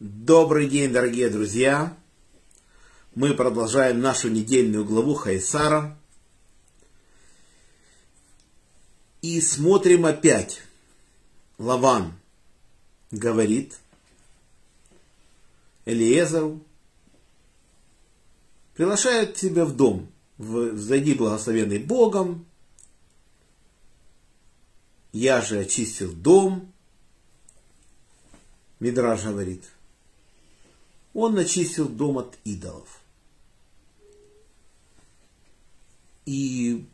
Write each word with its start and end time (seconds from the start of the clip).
Добрый 0.00 0.66
день, 0.66 0.90
дорогие 0.90 1.28
друзья! 1.28 1.94
Мы 3.14 3.34
продолжаем 3.34 4.00
нашу 4.00 4.30
недельную 4.30 4.82
главу 4.82 5.12
Хайсара. 5.12 5.94
И 9.20 9.42
смотрим 9.42 10.06
опять. 10.06 10.62
Лаван 11.58 12.14
говорит 13.10 13.78
Элиезеру, 15.84 16.64
приглашает 18.72 19.34
тебя 19.34 19.66
в 19.66 19.76
дом, 19.76 20.10
зайди 20.38 21.12
благословенный 21.12 21.78
Богом, 21.78 22.46
я 25.12 25.42
же 25.42 25.58
очистил 25.58 26.10
дом, 26.10 26.72
Мидраж 28.78 29.24
говорит, 29.24 29.62
он 31.20 31.38
очистил 31.38 31.88
дом 31.88 32.18
от 32.18 32.38
идолов. 32.44 33.00
И 36.26 36.86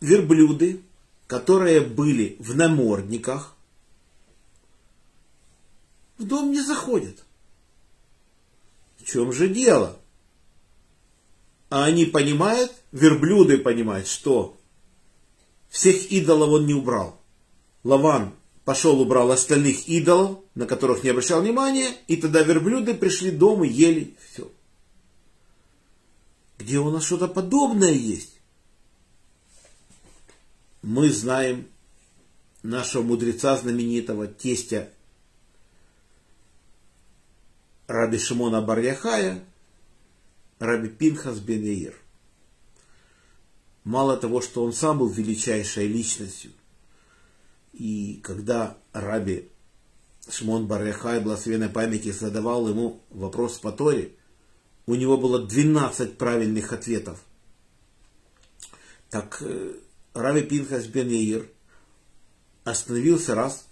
верблюды, 0.00 0.82
которые 1.26 1.80
были 1.80 2.36
в 2.38 2.56
намордниках, 2.56 3.56
в 6.18 6.24
дом 6.24 6.52
не 6.52 6.60
заходят. 6.60 7.24
В 8.98 9.04
чем 9.04 9.32
же 9.32 9.48
дело? 9.48 9.98
А 11.70 11.84
они 11.84 12.04
понимают, 12.04 12.72
верблюды 12.92 13.58
понимают, 13.58 14.06
что 14.06 14.58
всех 15.68 16.10
идолов 16.12 16.50
он 16.50 16.66
не 16.66 16.74
убрал. 16.74 17.18
Лаван 17.84 18.34
пошел 18.70 19.00
убрал 19.00 19.32
остальных 19.32 19.88
идолов, 19.88 20.44
на 20.54 20.64
которых 20.64 21.02
не 21.02 21.10
обращал 21.10 21.42
внимания, 21.42 21.92
и 22.06 22.16
тогда 22.16 22.40
верблюды 22.44 22.94
пришли 22.94 23.32
дома, 23.32 23.66
ели, 23.66 24.14
все. 24.30 24.48
Где 26.56 26.78
у 26.78 26.88
нас 26.88 27.02
что-то 27.02 27.26
подобное 27.26 27.90
есть? 27.90 28.38
Мы 30.82 31.10
знаем 31.10 31.66
нашего 32.62 33.02
мудреца 33.02 33.56
знаменитого, 33.56 34.28
тестя 34.28 34.88
Раби 37.88 38.18
Шимона 38.18 38.62
Барьяхая, 38.62 39.42
Раби 40.60 40.90
Пинхас 40.90 41.40
Бен 41.40 41.92
Мало 43.82 44.16
того, 44.16 44.40
что 44.40 44.62
он 44.62 44.72
сам 44.72 45.00
был 45.00 45.08
величайшей 45.08 45.88
личностью, 45.88 46.52
и 47.72 48.20
когда 48.22 48.76
Раби 48.92 49.50
Шмон 50.28 50.66
Баряхай, 50.66 51.20
благословенной 51.20 51.68
памяти, 51.68 52.12
задавал 52.12 52.68
ему 52.68 53.02
вопрос 53.10 53.58
по 53.58 53.72
Торе, 53.72 54.14
у 54.86 54.94
него 54.94 55.16
было 55.16 55.40
12 55.46 56.18
правильных 56.18 56.72
ответов. 56.72 57.22
Так 59.08 59.38
э, 59.40 59.74
Раби 60.14 60.42
Пинхас 60.42 60.86
бен 60.86 61.08
Яир 61.08 61.48
остановился 62.64 63.34
раз 63.34 63.66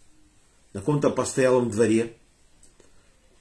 на 0.73 0.81
каком-то 0.81 1.11
постоялом 1.11 1.71
дворе, 1.71 2.17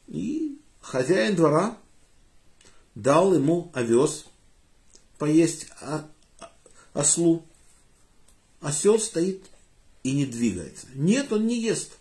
и 0.07 0.59
хозяин 0.81 1.35
двора 1.35 1.77
дал 2.95 3.33
ему 3.33 3.71
овес 3.73 4.25
поесть 5.17 5.67
ослу. 6.93 7.45
Осел 8.59 8.99
стоит 8.99 9.45
и 10.07 10.13
не 10.13 10.25
двигается. 10.25 10.87
Нет, 10.95 11.33
он 11.33 11.47
не 11.47 11.61
ест. 11.61 11.97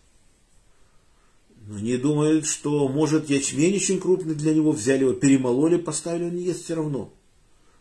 Но 1.66 1.76
они 1.76 1.96
думают, 1.96 2.46
что, 2.46 2.86
может, 2.88 3.28
ячмень 3.28 3.74
очень 3.74 3.98
крупный 3.98 4.36
для 4.36 4.54
него, 4.54 4.70
взяли 4.70 5.00
его, 5.00 5.12
перемололи, 5.12 5.76
поставили, 5.76 6.28
он 6.28 6.36
не 6.36 6.44
ест 6.44 6.64
все 6.64 6.74
равно. 6.74 7.12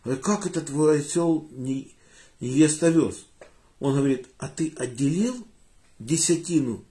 А 0.02 0.16
как 0.16 0.46
это 0.46 0.60
твой 0.60 1.00
осел 1.00 1.48
не, 1.52 1.94
не 2.40 2.48
ест 2.48 2.82
овес? 2.82 3.26
Он 3.78 3.94
говорит, 3.94 4.26
а 4.38 4.48
ты 4.48 4.74
отделил 4.76 5.46
десятину 6.00 6.84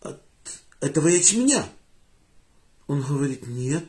от 0.00 0.22
этого 0.80 1.08
ячменя? 1.08 1.68
Он 2.86 3.02
говорит, 3.02 3.46
нет. 3.46 3.84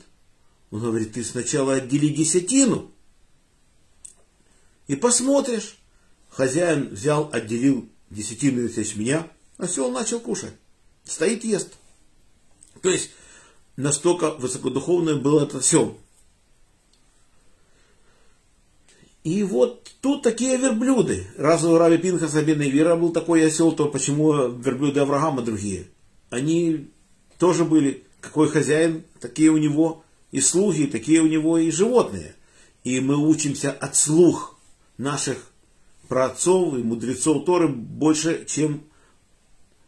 Он 0.72 0.81
говорит, 0.81 1.13
ты 1.13 1.23
сначала 1.23 1.75
отдели 1.75 2.09
десятину. 2.09 2.91
И 4.88 4.97
посмотришь. 4.97 5.78
Хозяин 6.35 6.90
взял, 6.90 7.29
отделил 7.31 7.88
десятину 8.09 8.66
от 8.66 8.78
ячменя, 8.78 9.31
осел 9.57 9.90
начал 9.90 10.19
кушать. 10.19 10.51
Стоит, 11.06 11.46
ест. 11.46 11.75
То 12.81 12.90
есть, 12.90 13.12
настолько 13.78 14.31
высокодуховное 14.31 15.16
было 15.16 15.45
это 15.45 15.62
все. 15.62 15.97
И 19.24 19.44
вот 19.44 19.90
тут 20.01 20.24
такие 20.24 20.57
верблюды. 20.57 21.25
Раз 21.38 21.63
у 21.63 21.78
Раби 21.78 21.97
Пинхаса 21.97 22.44
бен 22.44 22.59
Вера 22.59 22.97
был 22.97 23.13
такой 23.13 23.47
осел, 23.47 23.72
то 23.72 23.88
почему 23.88 24.50
верблюды 24.50 25.00
Авраама 25.00 25.41
другие? 25.41 25.88
Они 26.31 26.90
тоже 27.40 27.63
были, 27.63 28.03
какой 28.19 28.50
хозяин, 28.50 29.06
такие 29.22 29.51
у 29.51 29.57
него 29.57 30.03
и 30.31 30.41
слуги, 30.41 30.85
такие 30.85 31.22
у 31.22 31.28
него 31.28 31.57
и 31.57 31.72
животные. 31.72 32.35
И 32.84 33.00
мы 33.00 33.16
учимся 33.16 33.72
от 33.72 33.95
слух 33.95 34.59
наших 34.97 35.38
праотцов 36.07 36.75
и 36.75 36.83
мудрецов 36.83 37.45
Торы 37.45 37.67
больше, 37.67 38.45
чем 38.45 38.83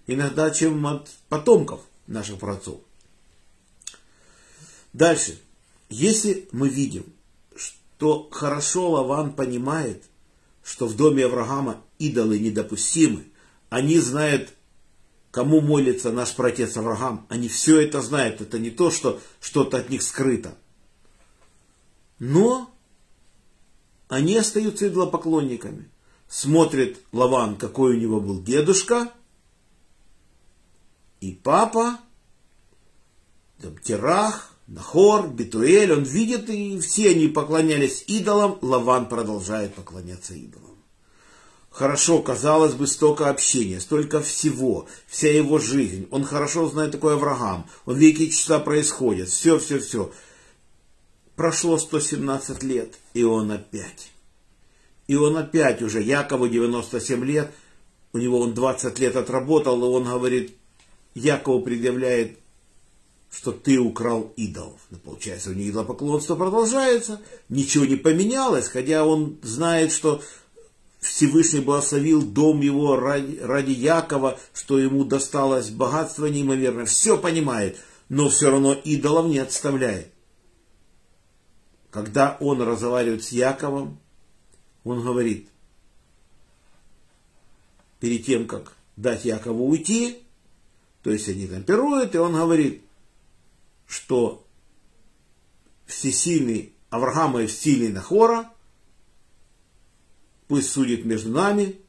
иногда, 0.07 0.50
чем 0.51 0.85
от 0.88 1.09
потомков 1.29 1.81
наших 2.07 2.39
праотцов. 2.39 2.81
Дальше. 4.94 5.39
Если 5.89 6.50
мы 6.51 6.67
видим, 6.67 7.06
что 7.56 8.27
хорошо 8.31 8.91
Лаван 8.91 9.33
понимает, 9.33 10.03
что 10.63 10.88
в 10.88 10.97
доме 10.97 11.25
Авраама 11.25 11.81
идолы 11.97 12.39
недопустимы, 12.39 13.25
они 13.69 14.00
знают, 14.00 14.53
кому 15.31 15.61
молится 15.61 16.11
наш 16.11 16.35
протец 16.35 16.75
Авраам, 16.77 17.25
они 17.29 17.47
все 17.47 17.79
это 17.79 18.01
знают, 18.01 18.41
это 18.41 18.59
не 18.59 18.69
то, 18.69 18.91
что 18.91 19.22
что-то 19.39 19.77
от 19.77 19.89
них 19.89 20.01
скрыто. 20.01 20.57
Но 22.19 22.73
они 24.09 24.35
остаются 24.38 24.88
идолопоклонниками. 24.88 25.89
Смотрит 26.27 26.99
Лаван, 27.11 27.55
какой 27.55 27.95
у 27.95 27.99
него 27.99 28.19
был 28.19 28.41
дедушка, 28.41 29.11
и 31.21 31.31
папа, 31.31 31.99
там, 33.61 33.77
Терах, 33.77 34.53
Нахор, 34.67 35.29
Битуэль, 35.29 35.93
он 35.93 36.03
видит, 36.03 36.49
и 36.49 36.77
все 36.79 37.11
они 37.11 37.27
поклонялись 37.27 38.03
идолам, 38.07 38.59
Лаван 38.61 39.07
продолжает 39.07 39.73
поклоняться 39.73 40.33
идолам. 40.33 40.77
Хорошо, 41.69 42.21
казалось 42.21 42.73
бы, 42.73 42.88
столько 42.88 43.29
общения, 43.29 43.79
столько 43.79 44.21
всего, 44.21 44.88
вся 45.07 45.31
его 45.31 45.59
жизнь. 45.59 46.07
Он 46.11 46.23
хорошо 46.23 46.67
знает 46.67 46.91
такой 46.91 47.13
Авраам, 47.13 47.69
он 47.85 47.97
видит, 47.97 48.33
часа 48.33 48.59
происходят, 48.59 49.29
все, 49.29 49.57
все, 49.59 49.79
все. 49.79 50.11
Прошло 51.35 51.77
117 51.77 52.63
лет, 52.63 52.95
и 53.13 53.23
он 53.23 53.51
опять. 53.51 54.11
И 55.07 55.16
он 55.16 55.38
опять 55.38 55.81
уже, 55.81 56.01
Якову 56.01 56.47
97 56.47 57.23
лет, 57.23 57.51
у 58.13 58.18
него 58.18 58.40
он 58.40 58.53
20 58.53 59.00
лет 59.00 59.16
отработал, 59.16 59.81
и 59.81 59.88
он 59.88 60.03
говорит, 60.03 60.56
Якову 61.16 61.62
предъявляет, 61.62 62.38
что 63.31 63.51
ты 63.51 63.79
украл 63.79 64.34
идолов. 64.35 64.79
Ну, 64.90 64.97
получается, 64.97 65.51
у 65.51 65.53
них 65.53 65.72
идолопоклонство 65.72 66.35
продолжается, 66.35 67.22
ничего 67.50 67.85
не 67.85 67.95
поменялось, 67.95 68.68
хотя 68.68 69.06
он 69.06 69.38
знает, 69.44 69.91
что 69.91 70.22
Всевышний 71.00 71.62
благословил 71.62 72.22
дом 72.22 72.62
его 72.62 72.95
ради, 72.97 73.39
ради 73.39 73.72
Якова, 73.72 74.39
что 74.53 74.79
ему 74.79 75.06
досталось 75.06 75.69
богатство 75.69 76.25
неимоверное. 76.25 76.85
Все 76.85 77.18
понимает, 77.18 77.77
но 78.09 78.30
все 78.30 78.51
равно 78.51 78.74
идолов 78.74 79.27
не 79.27 79.39
отставляет. 79.39 80.12
Когда 81.92 82.38
он 82.39 82.62
разговаривает 82.62 83.24
с 83.24 83.31
Яковом, 83.31 84.00
он 84.89 85.04
говорит, 85.04 85.50
перед 88.00 88.25
тем, 88.25 88.48
как 88.48 88.75
дать 88.95 89.25
Якову 89.25 89.68
уйти, 89.68 90.24
то 91.04 91.12
есть 91.12 91.30
они 91.30 91.48
там 91.48 91.63
пируют, 91.63 92.16
и 92.16 92.18
он 92.18 92.34
говорит, 92.34 92.84
что 93.86 94.45
всесильный 95.86 96.74
Авраама 96.89 97.42
и 97.42 97.48
всесильный 97.48 97.92
Нахора 97.92 98.51
пусть 100.48 100.69
судит 100.69 101.06
между 101.06 101.31
нами 101.31 101.80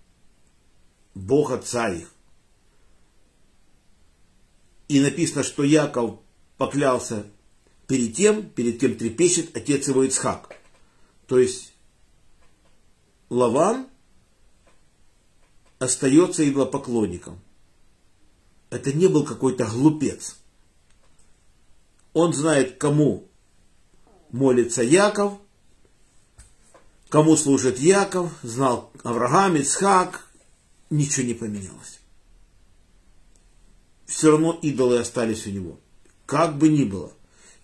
Бог 1.14 1.50
Отца 1.50 1.92
их. 1.92 2.12
И 4.88 5.00
написано, 5.00 5.42
что 5.42 5.62
Яков 5.62 6.20
поклялся 6.56 7.26
перед 7.86 8.14
тем, 8.16 8.48
перед 8.48 8.80
кем 8.80 8.96
трепещет 8.96 9.56
отец 9.56 9.88
его 9.88 10.04
Ицхак. 10.04 10.56
То 11.26 11.38
есть 11.38 11.74
Лаван 13.30 13.88
остается 15.78 16.48
идолопоклонником. 16.48 17.40
это 18.70 18.92
не 18.92 19.06
был 19.06 19.24
какой-то 19.24 19.66
глупец. 19.66 20.36
Он 22.12 22.32
знает, 22.32 22.78
кому 22.78 23.28
молится 24.30 24.82
Яков, 24.82 25.38
кому 27.08 27.36
служит 27.36 27.78
Яков, 27.78 28.32
знал 28.42 28.90
Авраам, 29.04 29.56
Ицхак, 29.56 30.28
ничего 30.90 31.26
не 31.26 31.34
поменялось. 31.34 32.00
Все 34.06 34.30
равно 34.32 34.58
идолы 34.62 34.98
остались 34.98 35.46
у 35.46 35.50
него. 35.50 35.78
Как 36.26 36.56
бы 36.56 36.68
ни 36.68 36.84
было. 36.84 37.12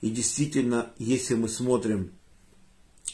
И 0.03 0.11
действительно, 0.11 0.93
если 0.99 1.35
мы 1.35 1.49
смотрим, 1.49 2.13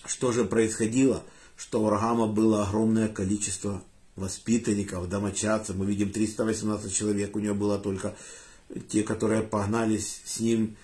что 0.05 0.33
же 0.33 0.45
происходило, 0.45 1.25
что 1.61 1.83
у 1.83 1.87
Авраама 1.87 2.27
было 2.27 2.63
огромное 2.63 3.09
количество 3.09 3.83
воспитанников, 4.17 5.11
домочадцев. 5.11 5.77
Мы 5.77 5.85
видим 5.85 6.11
318 6.11 6.93
человек, 6.95 7.37
у 7.37 7.39
него 7.39 7.55
было 7.55 7.79
только 7.79 8.17
те, 8.89 9.03
которые 9.03 9.43
погнались 9.43 10.23
с 10.25 10.41
ним 10.41 10.77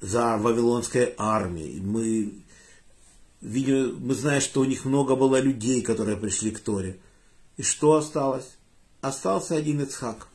за 0.00 0.36
Вавилонской 0.36 1.14
армией. 1.16 1.80
Мы 1.80 2.32
видим, 3.40 4.00
мы 4.00 4.14
знаем, 4.14 4.40
что 4.40 4.62
у 4.62 4.64
них 4.64 4.84
много 4.84 5.14
было 5.14 5.38
людей, 5.38 5.80
которые 5.80 6.16
пришли 6.16 6.50
к 6.50 6.58
Торе. 6.58 6.98
И 7.56 7.62
что 7.62 7.94
осталось? 7.94 8.56
Остался 9.00 9.54
один 9.54 9.80
Ицхак. 9.80 10.26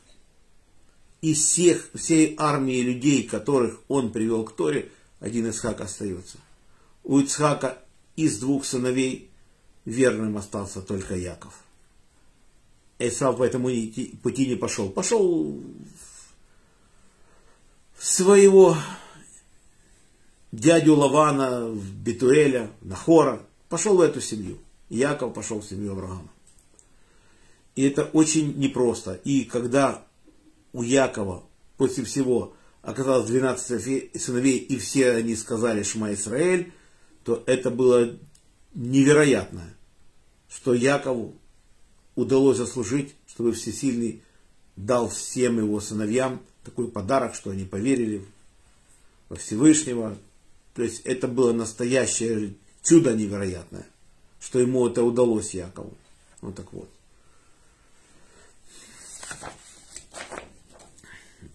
Из 1.20 1.38
всех, 1.38 1.90
всей 1.94 2.34
армии 2.38 2.80
людей, 2.80 3.24
которых 3.24 3.78
он 3.88 4.10
привел 4.10 4.44
к 4.44 4.56
Торе, 4.56 4.90
один 5.18 5.46
Ицхак 5.48 5.82
остается. 5.82 6.38
У 7.04 7.18
Ицхака 7.18 7.76
из 8.16 8.38
двух 8.38 8.64
сыновей 8.64 9.29
верным 9.84 10.36
остался 10.36 10.82
только 10.82 11.16
Яков. 11.16 11.54
Исав 12.98 13.38
по 13.38 13.44
этому 13.44 13.68
пути 14.22 14.46
не 14.46 14.56
пошел. 14.56 14.90
Пошел 14.90 15.58
своего 17.98 18.76
дядю 20.52 20.96
Лавана, 20.96 21.68
в 21.68 21.94
Бетуэля, 21.94 22.70
Нахора. 22.82 23.42
Пошел 23.68 23.96
в 23.96 24.00
эту 24.00 24.20
семью. 24.20 24.58
Яков 24.90 25.32
пошел 25.32 25.60
в 25.60 25.64
семью 25.64 25.92
Авраама. 25.92 26.28
И 27.76 27.84
это 27.84 28.04
очень 28.04 28.58
непросто. 28.58 29.14
И 29.24 29.44
когда 29.44 30.04
у 30.72 30.82
Якова 30.82 31.44
после 31.76 32.04
всего 32.04 32.54
оказалось 32.82 33.26
12 33.28 34.20
сыновей, 34.20 34.58
и 34.58 34.76
все 34.76 35.12
они 35.12 35.36
сказали 35.36 35.82
Шма 35.82 36.12
Исраэль, 36.12 36.72
то 37.24 37.42
это 37.46 37.70
было 37.70 38.16
невероятно, 38.74 39.74
что 40.48 40.74
Якову 40.74 41.34
удалось 42.14 42.58
заслужить, 42.58 43.14
чтобы 43.26 43.52
Всесильный 43.52 44.22
дал 44.76 45.08
всем 45.08 45.58
его 45.58 45.80
сыновьям 45.80 46.40
такой 46.64 46.88
подарок, 46.88 47.34
что 47.34 47.50
они 47.50 47.64
поверили 47.64 48.24
во 49.28 49.36
Всевышнего. 49.36 50.16
То 50.74 50.82
есть 50.82 51.00
это 51.00 51.28
было 51.28 51.52
настоящее 51.52 52.54
чудо 52.82 53.14
невероятное, 53.14 53.86
что 54.40 54.58
ему 54.58 54.86
это 54.86 55.02
удалось 55.02 55.54
Якову. 55.54 55.96
Вот 56.40 56.54
так 56.54 56.72
вот. 56.72 56.88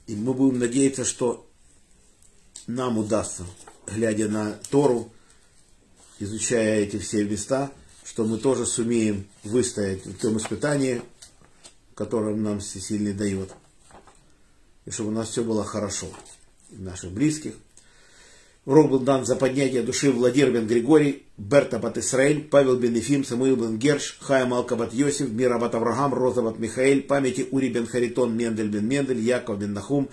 И 0.07 0.15
мы 0.15 0.33
будем 0.33 0.59
надеяться, 0.59 1.03
что 1.03 1.47
нам 2.67 2.97
удастся, 2.97 3.45
глядя 3.87 4.29
на 4.29 4.53
Тору, 4.69 5.11
изучая 6.19 6.81
эти 6.81 6.97
все 6.97 7.23
места, 7.23 7.71
что 8.03 8.25
мы 8.25 8.37
тоже 8.37 8.65
сумеем 8.65 9.25
выстоять 9.43 10.05
в 10.05 10.17
том 10.17 10.37
испытании, 10.37 11.01
которое 11.95 12.35
нам 12.35 12.59
всесильный 12.59 13.13
дает. 13.13 13.51
И 14.85 14.91
чтобы 14.91 15.09
у 15.09 15.13
нас 15.13 15.29
все 15.29 15.43
было 15.43 15.63
хорошо. 15.63 16.07
И 16.71 16.75
наших 16.75 17.11
близких. 17.11 17.53
Урок 18.65 18.89
был 18.89 18.99
дан 18.99 19.25
за 19.25 19.35
поднятие 19.35 19.83
души 19.83 20.11
Владимир 20.11 20.51
бен 20.51 20.65
Григорий, 20.65 21.25
Берта 21.37 21.77
бат 21.77 21.99
Исраэль, 21.99 22.43
Павел 22.43 22.77
бен 22.77 22.95
Ефим, 22.95 23.23
Самуил 23.23 23.57
бен 23.57 23.77
Герш, 23.77 24.17
Хаям 24.21 24.55
Алкабат 24.55 24.91
Йосиф, 24.91 25.29
Мира 25.29 25.59
бат 25.59 25.75
Авраам, 25.75 26.13
Роза 26.15 26.41
бат 26.41 26.57
Михаэль, 26.57 27.03
памяти 27.03 27.47
Ури 27.51 27.69
бен 27.69 27.85
Харитон, 27.85 28.35
Мендель 28.35 28.69
бен 28.69 28.87
Мендель, 28.87 29.19
Яков 29.19 29.59
бен 29.59 29.73
Нахум, 29.73 30.09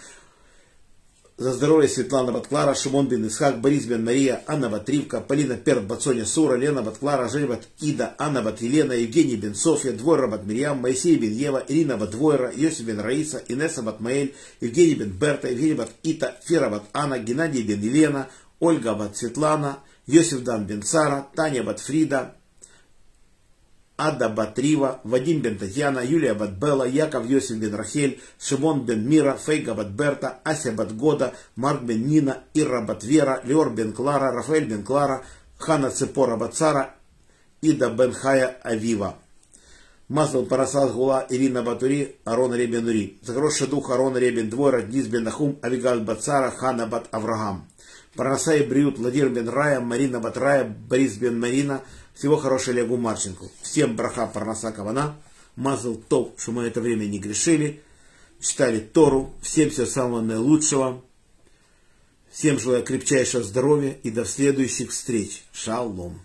за 1.39 1.53
здоровье 1.53 1.89
Светлана 1.89 2.33
Батклара, 2.33 2.75
Шимон 2.75 3.09
Бен 3.09 3.27
Исхак, 3.27 3.61
Борис 3.61 3.87
Бен 3.87 4.05
Мария, 4.05 4.43
Анна 4.47 4.69
Батривка, 4.69 5.21
Полина 5.21 5.57
Перт, 5.57 5.87
Батсоня 5.87 6.27
Сура, 6.27 6.57
Лена 6.57 6.83
Батклара, 6.83 7.29
Женя 7.29 7.47
Бат 7.47 7.69
Ида, 7.81 8.15
Анна 8.19 8.43
Бат 8.43 8.61
Елена, 8.61 8.93
Евгений 8.93 9.37
Бен 9.37 9.55
Софья, 9.55 9.93
Двойра 9.93 10.29
Бат 10.29 10.45
Мирьям, 10.45 10.79
Моисей 10.79 11.17
Бен 11.17 11.33
Ева, 11.33 11.65
Ирина 11.69 11.97
Бат 11.97 12.11
Двойра, 12.11 12.53
Йосиф 12.55 12.87
Бен 12.87 13.01
Раиса, 13.01 13.43
Инесса 13.49 13.83
Бат 13.83 14.01
Маэль, 14.01 14.35
Евгений 14.61 14.95
Бен 14.95 15.11
Берта, 15.11 15.49
Евгений 15.49 15.75
Бат 15.75 15.91
Ита, 16.03 16.37
Фера 16.45 16.69
Бат 16.69 16.85
Анна, 16.93 17.19
Геннадий 17.19 17.63
Бен 17.63 17.81
Елена, 17.81 18.29
Ольга 18.61 18.95
Бат 18.95 19.17
Светлана, 19.17 19.79
Йосиф 20.07 20.43
Дан 20.43 20.67
Бен 20.67 20.83
Сара, 20.83 21.29
Таня 21.35 21.63
Бат 21.63 21.81
Фрида, 21.81 22.35
Ада 24.05 24.29
Батрива, 24.29 25.01
Вадим 25.05 25.43
бен 25.43 25.59
Татьяна, 25.59 26.01
Юлия 26.05 26.35
Батбела, 26.35 26.89
Яков 26.89 27.31
Йосиф 27.31 27.59
бен 27.59 27.75
Рахель, 27.75 28.21
Шимон 28.41 28.85
бен 28.85 29.09
Мира, 29.09 29.37
Фейга 29.37 29.75
Батберта, 29.75 30.41
Ася 30.45 30.73
Батгода, 30.73 31.35
Марк 31.55 31.83
бен 31.85 32.07
Нина, 32.09 32.39
Ира 32.53 32.81
Батвера, 32.81 33.41
Леор 33.45 33.71
бен 33.71 33.93
Клара, 33.93 34.33
Рафаэль 34.33 34.67
бен 34.67 34.83
Клара, 34.83 35.23
Хана 35.57 35.91
Цепора 35.91 36.37
Бацара, 36.37 36.95
Ида 37.61 37.91
бен 37.91 38.13
Хая 38.13 38.57
Авива. 38.65 39.15
Маздал 40.09 40.47
Парасал 40.47 40.93
Гула, 40.93 41.25
Ирина 41.31 41.63
Батури, 41.63 42.17
Арон 42.25 42.55
Ребен 42.55 42.89
Ури. 42.89 43.21
За 43.23 43.35
хороший 43.35 43.69
дух 43.69 43.91
Арон 43.91 44.17
Ребен 44.17 44.51
Двойра, 44.51 44.83
Дниз 44.83 45.07
бен 45.07 45.23
Нахум, 45.23 45.59
Авигаль 45.63 46.01
Бацара, 46.01 46.51
Хана 46.51 46.89
Бат 46.89 47.07
Авраам. 47.13 47.69
Парасай 48.17 48.65
Бриют, 48.65 48.99
Владимир 48.99 49.29
бен 49.29 49.49
Рая, 49.49 49.81
Марина 49.81 50.19
Батрая, 50.19 50.65
Борис 50.65 51.17
бен 51.17 51.39
Марина, 51.39 51.83
всего 52.15 52.37
хорошего 52.37 52.77
Олегу 52.77 52.97
Марченко. 52.97 53.47
Всем 53.63 53.97
браха 53.97 54.27
Парнаса 54.27 54.73
Кавана. 54.73 55.17
Мазал 55.57 55.97
топ, 55.97 56.39
что 56.39 56.53
мы 56.53 56.65
это 56.65 56.81
время 56.81 57.05
не 57.07 57.19
грешили. 57.19 57.83
Читали 58.41 58.81
Тору. 58.81 59.33
Всем 59.43 59.71
всего 59.71 59.87
самого 59.87 60.21
наилучшего. 60.21 61.03
Всем 62.31 62.59
желаю 62.59 62.83
крепчайшего 62.83 63.43
здоровья 63.43 63.97
и 64.03 64.11
до 64.11 64.25
следующих 64.25 64.91
встреч. 64.91 65.43
Шалом. 65.53 66.21